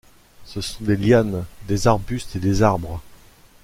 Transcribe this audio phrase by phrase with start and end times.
[0.45, 3.03] Ce sont des lianes, des arbustes et des arbres.